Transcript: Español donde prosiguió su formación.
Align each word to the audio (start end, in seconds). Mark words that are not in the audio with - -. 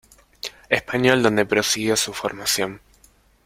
Español 0.69 1.21
donde 1.21 1.45
prosiguió 1.45 1.95
su 1.95 2.11
formación. 2.11 2.81